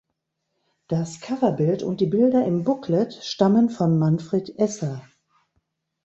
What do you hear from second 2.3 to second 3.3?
im Booklet